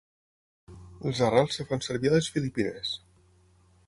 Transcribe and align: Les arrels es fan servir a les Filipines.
Les 1.07 1.19
arrels 1.27 1.59
es 1.65 1.69
fan 1.73 1.85
servir 1.89 2.11
a 2.13 2.13
les 2.15 2.31
Filipines. 2.39 2.95